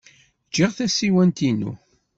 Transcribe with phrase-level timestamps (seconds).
[0.47, 1.71] Ǧǧiɣ tasiwant-inu.